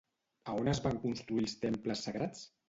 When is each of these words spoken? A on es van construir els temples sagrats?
A 0.45 0.55
on 0.61 0.71
es 0.71 0.81
van 0.85 0.97
construir 1.03 1.45
els 1.45 1.55
temples 1.67 2.03
sagrats? 2.09 2.43